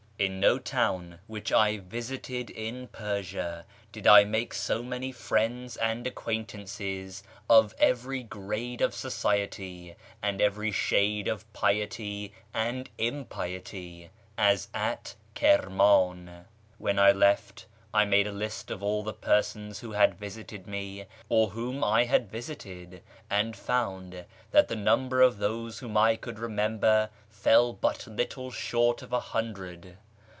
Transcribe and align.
In 0.23 0.39
no 0.39 0.59
town 0.59 1.17
which 1.25 1.51
I 1.51 1.79
visited 1.79 2.51
in 2.51 2.89
Persia 2.89 3.65
did 3.91 4.05
I 4.05 4.23
make 4.23 4.53
so 4.53 4.83
many 4.83 5.11
friends 5.11 5.77
and 5.77 6.05
acquaintances 6.05 7.23
of 7.49 7.73
every 7.79 8.21
grade 8.21 8.81
of 8.81 8.93
society, 8.93 9.95
and 10.21 10.39
every 10.39 10.69
shade 10.71 11.27
of 11.27 11.51
piety 11.53 12.33
and 12.53 12.87
impiety, 12.99 14.11
as 14.37 14.67
at 14.75 15.15
Kirman. 15.33 16.45
When 16.77 16.99
I 16.99 17.11
left 17.11 17.65
I 17.91 18.05
made 18.05 18.27
a 18.27 18.31
list 18.31 18.69
of 18.69 18.83
all 18.83 19.01
the 19.01 19.13
persons 19.13 19.79
who 19.79 19.93
had 19.93 20.13
visited 20.19 20.67
me, 20.67 21.07
or 21.29 21.49
whom 21.49 21.83
I 21.83 22.03
had 22.03 22.29
visited, 22.29 23.01
and 23.27 23.55
found 23.55 24.13
tliat 24.53 24.67
the 24.67 24.75
number 24.75 25.23
of 25.23 25.39
those 25.39 25.79
whom 25.79 25.97
I 25.97 26.15
could 26.15 26.37
remember 26.37 27.09
fell 27.27 27.73
but 27.73 28.05
little 28.05 28.51
short 28.51 29.01
of 29.01 29.11
a 29.11 29.19
hundred. 29.19 29.97